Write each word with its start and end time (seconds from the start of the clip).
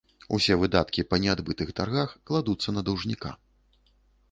Усе 0.35 0.53
выдаткі 0.61 1.03
па 1.11 1.19
неадбытых 1.25 1.75
таргах 1.81 2.17
кладуцца 2.31 2.69
на 2.77 2.81
даўжніка. 2.91 3.29